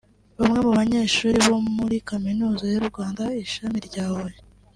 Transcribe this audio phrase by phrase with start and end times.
[0.39, 4.39] Bamwe mu banyeshuri bo muri kaminuza y’u Rwanda ishami rya Huye